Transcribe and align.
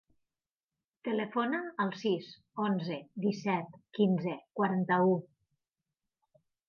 Telefona 1.07 1.59
al 1.85 1.91
sis, 2.03 2.29
onze, 2.65 2.97
disset, 3.27 3.79
quinze, 3.99 4.35
quaranta-u. 4.61 5.15